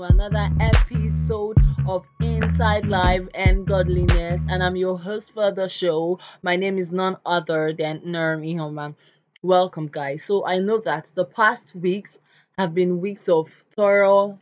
[0.00, 4.46] to another episode of Inside Life and Godliness.
[4.48, 6.18] And I'm your host for the show.
[6.42, 8.94] My name is none other than Nerm Ihoman.
[9.42, 10.24] Welcome, guys.
[10.24, 12.18] So, I know that the past weeks
[12.56, 14.38] have been weeks of thorough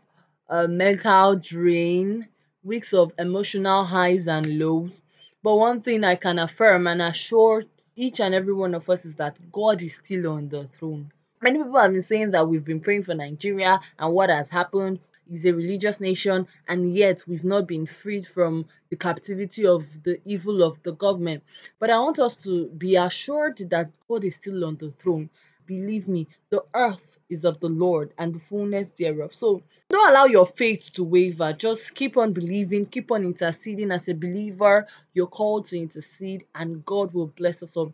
[0.49, 2.29] uh, mental drain,
[2.63, 5.03] weeks of emotional highs and lows.
[5.43, 7.65] But one thing I can affirm and assure
[7.97, 11.11] each and every one of us is that God is still on the throne.
[11.43, 15.01] Many people have been saying that we've been praying for Nigeria and what has happened
[15.31, 20.21] is a religious nation, and yet we've not been freed from the captivity of the
[20.25, 21.43] evil of the government.
[21.79, 25.31] But I want us to be assured that God is still on the throne.
[25.67, 29.35] Believe me, the earth is of the Lord and the fullness thereof.
[29.35, 31.53] So don't allow your faith to waver.
[31.53, 33.91] Just keep on believing, keep on interceding.
[33.91, 37.93] As a believer, you're called to intercede, and God will bless us all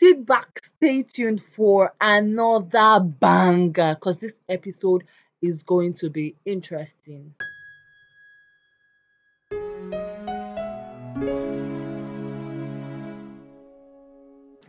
[0.00, 5.04] sit back, stay tuned for another banger because this episode
[5.42, 7.34] is going to be interesting.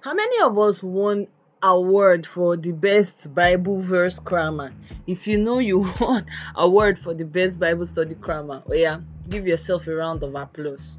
[0.02, 1.28] How many of us won
[1.62, 4.74] award for the best Bible verse grammar?
[5.06, 9.46] If you know you won award for the best Bible study grammar, oh yeah, give
[9.46, 10.98] yourself a round of applause.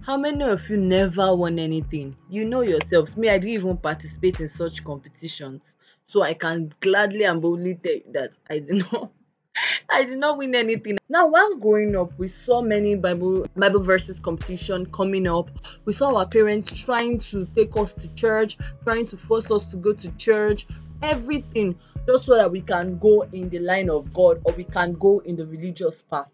[0.00, 2.16] How many of you never won anything?
[2.28, 3.16] You know yourselves.
[3.16, 5.74] Me, I didn't even participate in such competitions.
[6.04, 9.10] So I can gladly and boldly tell you that I did not
[9.90, 10.98] I did not win anything.
[11.08, 15.50] Now, while growing up, we saw many Bible Bible verses competition coming up.
[15.84, 19.76] We saw our parents trying to take us to church, trying to force us to
[19.76, 20.66] go to church,
[21.02, 24.94] everything just so that we can go in the line of God or we can
[24.94, 26.28] go in the religious path.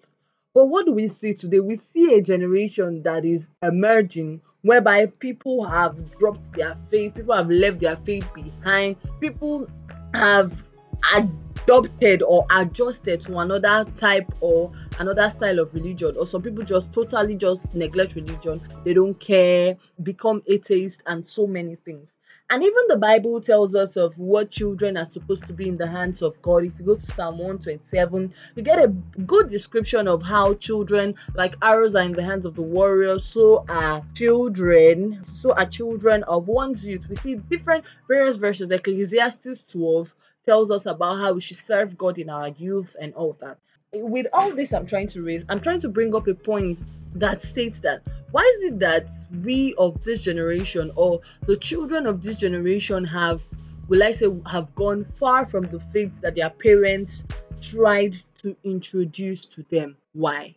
[0.54, 1.60] But what do we see today?
[1.60, 7.48] We see a generation that is emerging whereby people have dropped their faith, people have
[7.48, 9.66] left their faith behind, people
[10.12, 10.68] have
[11.14, 16.92] adopted or adjusted to another type or another style of religion or some people just
[16.92, 22.17] totally just neglect religion they don't care become atheist and so many things
[22.50, 25.86] and even the Bible tells us of what children are supposed to be in the
[25.86, 26.64] hands of God.
[26.64, 31.56] If you go to Psalm 127, you get a good description of how children, like
[31.60, 33.18] arrows, are in the hands of the warrior.
[33.18, 35.22] So are children.
[35.24, 37.06] So are children of one's youth.
[37.08, 38.70] We see different various verses.
[38.70, 40.14] Ecclesiastes 12
[40.46, 43.58] tells us about how we should serve God in our youth and all that
[43.92, 46.82] with all this I'm trying to raise, I'm trying to bring up a point
[47.14, 49.08] that states that why is it that
[49.42, 53.42] we of this generation or the children of this generation have,
[53.88, 57.24] will I say, have gone far from the faith that their parents
[57.62, 59.96] tried to introduce to them?
[60.12, 60.54] Why?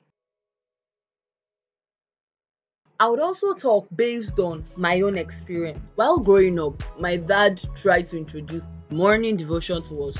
[3.00, 5.80] I would also talk based on my own experience.
[5.96, 10.18] While growing up, my dad tried to introduce morning devotion to us.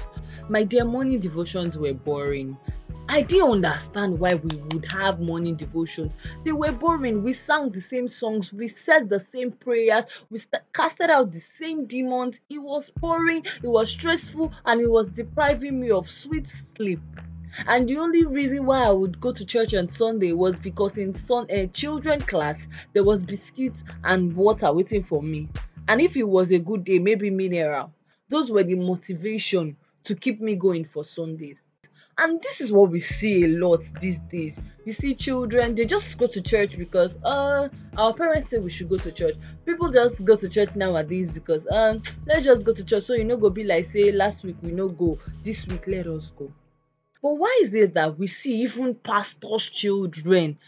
[0.50, 2.58] My dear, morning devotions were boring.
[3.08, 6.14] I didn't understand why we would have morning devotions.
[6.44, 7.24] They were boring.
[7.24, 11.40] We sang the same songs, we said the same prayers, we st- casted out the
[11.40, 12.40] same demons.
[12.50, 17.02] It was boring, it was stressful, and it was depriving me of sweet sleep.
[17.68, 21.14] And the only reason why I would go to church on Sunday was because in
[21.14, 25.50] son uh, children class there was biscuits and water waiting for me.
[25.88, 27.94] And if it was a good day, maybe mineral.
[28.30, 31.64] Those were the motivation to keep me going for Sundays.
[32.18, 34.60] And this is what we see a lot these days.
[34.86, 38.90] You see children, they just go to church because uh our parents say we should
[38.90, 39.36] go to church.
[39.66, 43.04] People just go to church nowadays because um let's just go to church.
[43.04, 46.08] So you know go be like say last week we no go, this week let
[46.08, 46.54] us go.
[47.22, 50.60] But why is it that we see even pastors' children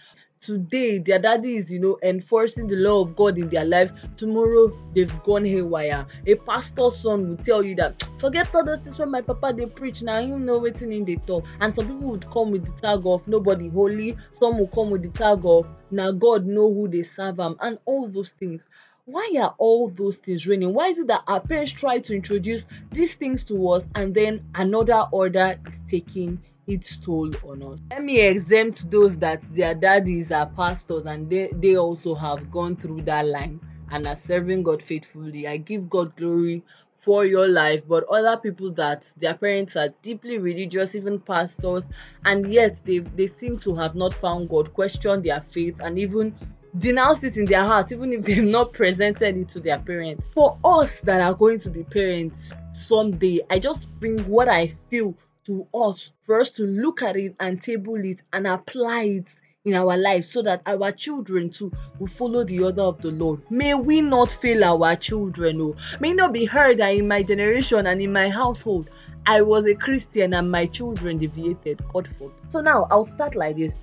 [0.44, 3.94] today their daddy is you know enforcing the law of god in their life.
[4.18, 6.06] Tomorrow they've gone haywire.
[6.28, 9.66] A pastor's son will tell you that forget all those things when my papa they
[9.66, 10.02] preach.
[10.02, 11.46] Now you know waiting in the talk.
[11.62, 14.18] And some people would come with the tag of nobody holy.
[14.32, 17.56] Some will come with the tag of now god know who they serve am.
[17.62, 18.66] And all those things.
[19.06, 20.74] Why are all those things raining?
[20.74, 24.46] Why is it that our parents try to introduce these things to us and then
[24.56, 27.80] another order is taking its toll on us.
[27.92, 32.76] Let me exempt those that their daddies are pastors and they, they also have gone
[32.76, 33.60] through that line
[33.92, 35.48] and are serving God faithfully.
[35.48, 36.64] I give God glory
[36.98, 41.86] for your life, but other people that their parents are deeply religious, even pastors,
[42.24, 46.34] and yet they, they seem to have not found God, question their faith, and even
[46.80, 50.28] denounced it in their heart, even if they've not presented it to their parents.
[50.28, 55.14] For us that are going to be parents someday, I just bring what I feel
[55.46, 59.28] to us for us to look at it and table it and apply it
[59.66, 63.40] in our lives so that our children too will follow the order of the Lord.
[63.50, 65.62] May we not fail our children.
[65.62, 65.76] Oh.
[66.00, 68.90] May not be heard that in my generation and in my household,
[69.26, 71.82] I was a Christian and my children deviated.
[71.94, 72.36] God forbid.
[72.50, 73.74] So now I'll start like this.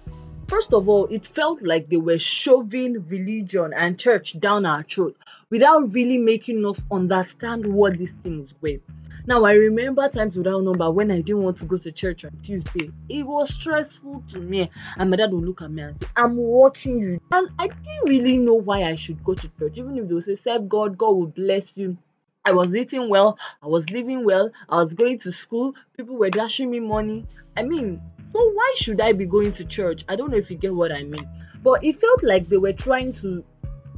[0.50, 5.16] First of all, it felt like they were shoving religion and church down our throat
[5.48, 8.78] without really making us understand what these things were.
[9.26, 12.32] Now, I remember times without number when I didn't want to go to church on
[12.42, 12.90] Tuesday.
[13.08, 14.68] It was stressful to me.
[14.96, 17.20] And my dad would look at me and say, I'm watching you.
[17.30, 19.74] And I didn't really know why I should go to church.
[19.76, 21.96] Even if they would say, Serve God, God will bless you.
[22.44, 26.30] I was eating well, I was living well, I was going to school, people were
[26.30, 27.24] dashing me money.
[27.56, 28.00] I mean,
[28.32, 30.04] so why should I be going to church?
[30.08, 31.28] I don't know if you get what I mean.
[31.62, 33.44] But it felt like they were trying to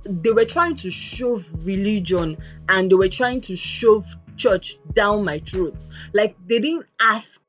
[0.04, 2.36] they were trying to shove religion
[2.68, 4.04] and they were trying to shove
[4.36, 5.76] church down my throat.
[6.12, 7.40] Like they didn't ask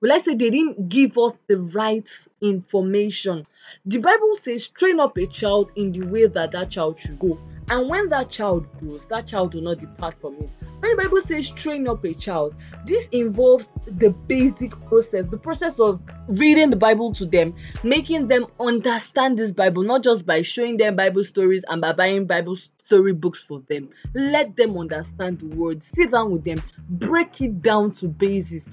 [0.00, 2.08] Will I say they didn't give us the right
[2.40, 3.44] information?
[3.84, 7.38] The Bible says, train up a child in the way that that child should go.
[7.68, 10.48] And when that child grows, that child will not depart from it.
[10.80, 12.54] When the Bible says train up a child,
[12.86, 17.54] this involves the basic process, the process of reading the Bible to them,
[17.84, 22.26] making them understand this Bible, not just by showing them Bible stories and by buying
[22.26, 22.56] Bible
[22.86, 23.90] story books for them.
[24.14, 28.64] Let them understand the word, sit down with them, break it down to basis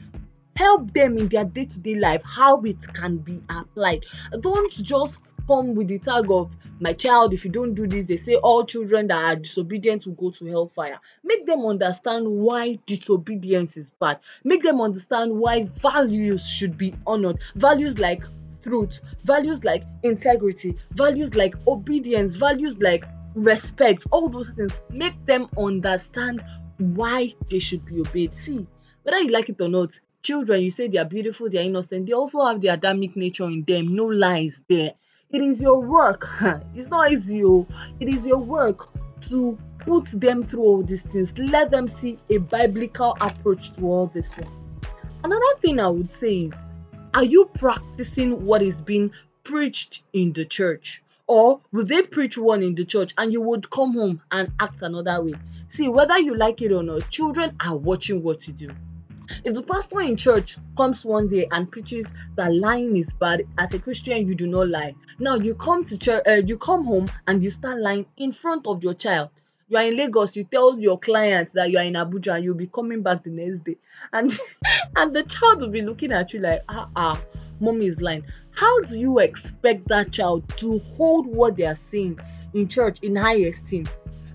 [0.57, 4.03] help them in their day-to-day life how it can be applied.
[4.39, 8.17] Don't just come with the tag of my child if you don't do this they
[8.17, 10.99] say all children that are disobedient will go to hellfire.
[11.23, 14.19] Make them understand why disobedience is bad.
[14.43, 17.37] Make them understand why values should be honored.
[17.55, 18.23] Values like
[18.63, 23.05] truth values like integrity values like obedience values like
[23.35, 26.43] respect all those things make them understand
[26.79, 28.35] why they should be obeyed.
[28.35, 28.65] See
[29.03, 32.05] whether you like it or not children you say they are beautiful they are innocent
[32.05, 34.93] they also have the adamic nature in them no lies there.
[35.29, 36.27] It is your work
[36.75, 37.67] it's not easy oh.
[37.99, 38.89] It is your work
[39.29, 41.37] to put them through all these things.
[41.37, 44.49] Let them see a biblical approach to all this thing.
[45.23, 46.73] Another thing i would say is
[47.13, 49.11] are you practicing what is being
[49.43, 51.01] preached in the church?
[51.25, 54.81] Or will they preach one in the church and you would come home and act
[54.81, 55.33] another way?
[55.69, 58.69] See whether you like it or not children are watching what you do
[59.43, 63.73] if the pastor in church comes one day and preaches that lying is bad, as
[63.73, 64.95] a Christian you do not lie.
[65.19, 68.67] Now you come to church, uh, you come home and you start lying in front
[68.67, 69.29] of your child.
[69.69, 72.55] You are in Lagos, you tell your client that you are in Abuja and you'll
[72.55, 73.75] be coming back the next day,
[74.13, 74.31] and
[74.95, 77.21] and the child will be looking at you like, ah ah,
[77.59, 78.23] mommy is lying.
[78.51, 82.19] How do you expect that child to hold what they are saying
[82.53, 83.87] in church in high esteem?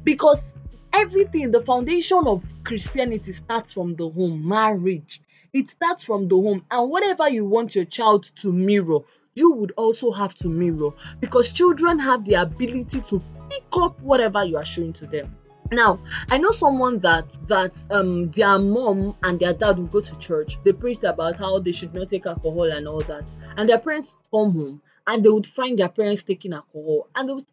[0.05, 0.55] Because
[0.93, 5.21] everything the foundation of christianity starts from the home marriage.
[5.53, 9.01] It starts from the home and whatever you want your child to mirror
[9.35, 10.91] you would also have to mirror
[11.21, 15.35] because children have the ability to pick up whatever you are showing to them.
[15.71, 15.99] Now
[16.31, 20.59] i know someone that that um their mom and their dad would go to church.
[20.65, 23.25] They preached about how they should not take alcohol and all that.
[23.57, 27.33] And their parents come home and they would find their parents taking alcohol and they
[27.33, 27.47] would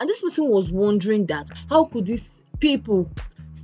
[0.00, 3.10] and this person was wondering that how could these people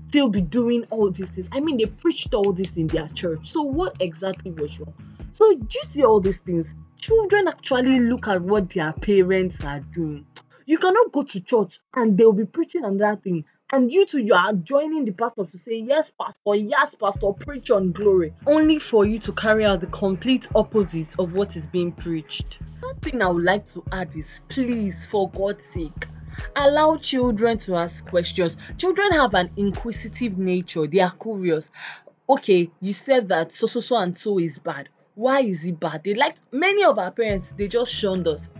[0.09, 1.49] still be doing all these things?
[1.53, 3.49] I mean, they preached all this in their church.
[3.49, 4.95] So what exactly was wrong?
[5.33, 6.75] So do you see all these things?
[6.99, 10.27] Children actually look at what their parents are doing.
[10.67, 13.45] You cannot go to church and they'll be preaching another thing.
[13.73, 17.71] And you too, you are joining the pastor to say, Yes, pastor, yes, pastor, preach
[17.71, 21.91] on glory, only for you to carry out the complete opposite of what is being
[21.91, 22.61] preached.
[22.81, 26.07] One thing I would like to add is please, for God's sake,
[26.55, 28.59] allow children to ask questions.
[28.77, 31.71] Children have an inquisitive nature, they are curious.
[32.29, 34.91] Okay, you said that so, so, so, and so is bad.
[35.15, 36.03] Why is it bad?
[36.05, 38.51] They like many of our parents, they just shunned us.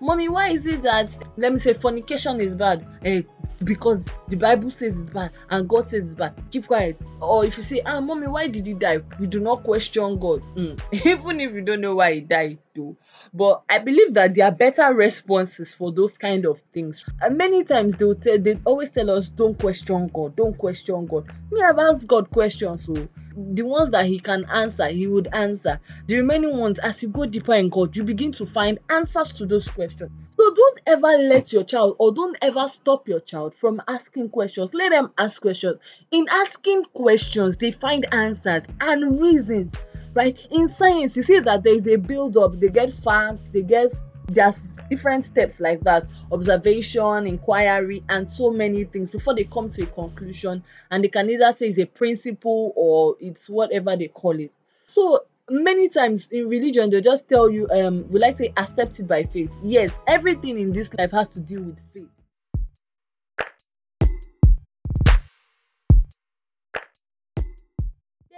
[0.00, 2.86] Mommy, why is it that let me say fornication is bad?
[3.04, 3.22] Eh,
[3.64, 6.34] because the Bible says it's bad and God says it's bad.
[6.50, 6.98] Keep quiet.
[7.20, 9.00] Or if you say, Ah, mommy, why did he die?
[9.18, 10.42] We do not question God.
[10.54, 10.80] Mm.
[11.06, 12.96] Even if you don't know why he died, though.
[13.32, 17.04] But I believe that there are better responses for those kind of things.
[17.20, 21.06] And many times they will tell, they always tell us, Don't question God, don't question
[21.06, 21.26] God.
[21.50, 25.80] Me, I've asked God questions, so the ones that he can answer, he would answer.
[26.06, 29.46] The remaining ones, as you go deeper in God, you begin to find answers to
[29.46, 30.10] those questions.
[30.36, 34.74] So don't ever let your child or don't ever stop your child from asking questions.
[34.74, 35.78] Let them ask questions.
[36.10, 39.74] In asking questions, they find answers and reasons.
[40.12, 40.38] Right?
[40.50, 43.92] In science, you see that there is a build-up, they get facts, they get
[44.32, 49.82] just different steps like that observation inquiry and so many things before they come to
[49.82, 54.38] a conclusion and they can either say it's a principle or it's whatever they call
[54.38, 54.52] it
[54.86, 59.22] so many times in religion they just tell you um will i say accepted by
[59.24, 62.08] faith yes everything in this life has to deal with faith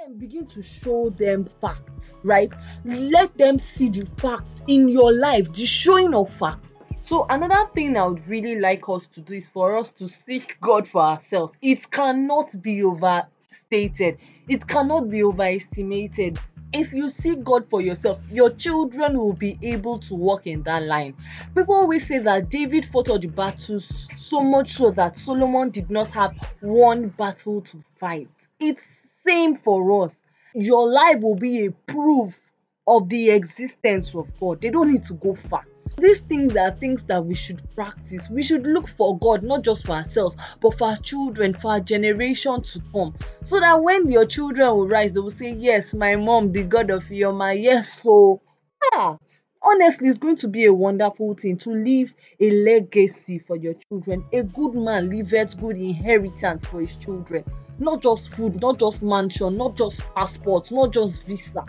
[0.07, 2.53] them begin to show them facts, right?
[2.85, 6.69] Let them see the facts in your life, the showing of facts.
[7.03, 10.59] So another thing I would really like us to do is for us to seek
[10.61, 11.57] God for ourselves.
[11.63, 14.19] It cannot be overstated.
[14.49, 16.39] It cannot be overestimated.
[16.73, 20.83] If you seek God for yourself, your children will be able to walk in that
[20.83, 21.17] line.
[21.55, 25.91] People always say that David fought all the battles so much so that Solomon did
[25.91, 28.29] not have one battle to fight.
[28.59, 28.85] It's
[29.25, 30.23] same for us.
[30.55, 32.41] Your life will be a proof
[32.87, 34.61] of the existence of God.
[34.61, 35.65] They don't need to go far.
[35.99, 38.29] These things are things that we should practice.
[38.29, 41.81] We should look for God, not just for ourselves, but for our children, for our
[41.81, 43.15] generation to come.
[43.45, 46.91] So that when your children will rise, they will say, Yes, my mom, the God
[46.91, 48.43] of Yoma, yes, so
[48.93, 49.17] ah,
[49.63, 54.25] honestly it's going to be a wonderful thing to leave a legacy for your children
[54.33, 57.45] a good man leaves good inheritance for his children
[57.79, 61.65] not just food not just mansion not just passports not just visa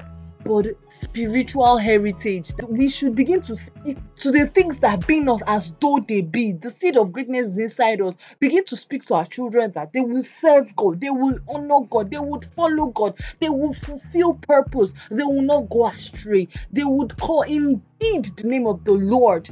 [0.48, 2.54] but spiritual heritage.
[2.70, 6.54] We should begin to speak to the things that be not as though they be.
[6.54, 8.16] The seed of greatness is inside us.
[8.40, 12.12] Begin to speak to our children that they will serve God, they will honor God,
[12.12, 17.18] they would follow God, they will fulfill purpose, they will not go astray, they would
[17.18, 19.50] call indeed the name of the Lord.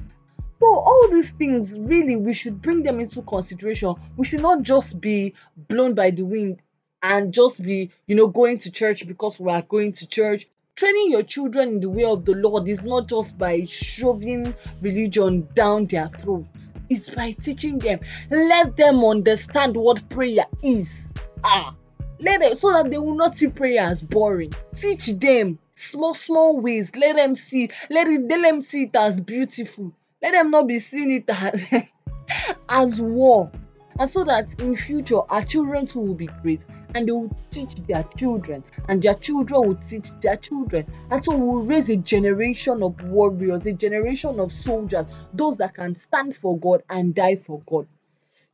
[0.59, 3.95] So all these things really we should bring them into consideration.
[4.15, 6.61] We should not just be blown by the wind
[7.03, 11.11] and just be, you know, going to church because we are going to church training
[11.11, 15.85] your children in the way of the Lord is not just by shoving religion down
[15.85, 17.99] their throats, it's by teaching them.
[18.29, 21.09] Let them understand what prayer is.
[21.43, 21.73] Ah,
[22.19, 24.53] let them so that they will not see prayer as boring.
[24.75, 26.95] Teach them small, small ways.
[26.95, 29.93] Let them see, let it let them see it as beautiful.
[30.21, 31.85] Let them not be seeing it as
[32.69, 33.51] as war
[33.99, 36.65] and so that in future our children too will be great
[36.95, 41.35] and they will teach their children and their children will teach their children and so
[41.35, 46.57] we'll raise a generation of warriors a generation of soldiers those that can stand for
[46.57, 47.85] god and die for god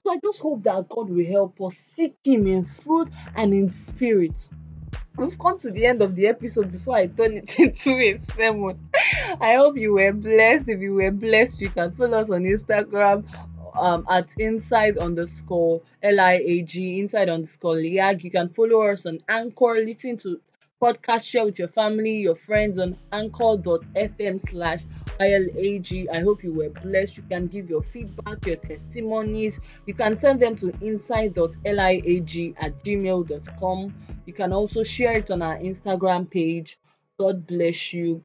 [0.04, 3.72] so i just hope that god will help us seek him in truth and in
[3.72, 4.50] spirit
[5.18, 8.90] we've come to the end of the episode before I turn it into a sermon.
[9.40, 10.70] I hope you were blessed.
[10.70, 13.26] If you were blessed, you can follow us on Instagram
[13.80, 20.18] um at inside underscore l-i-a-g inside underscore liag you can follow us on anchor listen
[20.18, 20.40] to
[20.82, 24.82] podcast share with your family your friends on anchor.fm slash
[25.22, 26.10] ILAG.
[26.12, 27.18] I hope you were blessed.
[27.18, 29.60] You can give your feedback, your testimonies.
[29.86, 33.96] You can send them to inside.liag at gmail.com.
[34.26, 36.80] You can also share it on our Instagram page.
[37.20, 38.24] God bless you.